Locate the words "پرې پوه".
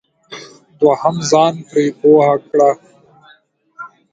1.69-2.27